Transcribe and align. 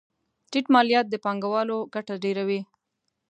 ټیټ 0.51 0.65
مالیات 0.73 1.05
د 1.09 1.15
پانګوالو 1.23 1.77
ګټه 1.93 2.13
ډېروي. 2.23 2.59